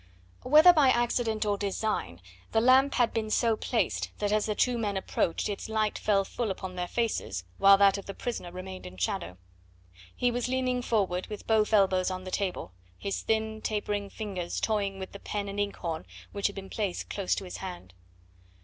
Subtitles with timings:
[0.41, 2.21] Whether by accident or design
[2.53, 6.25] the lamp had been so placed that as the two men approached its light fell
[6.25, 9.37] full upon their faces, while that of the prisoner remained in shadow.
[10.15, 14.97] He was leaning forward with both elbows on the table, his thin, tapering fingers toying
[14.97, 17.93] with the pen and ink horn which had been placed close to his hand.